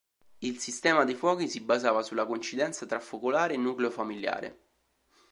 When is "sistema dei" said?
0.57-1.13